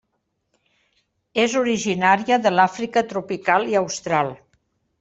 [1.43, 4.37] És originària de l'Àfrica tropical i austral.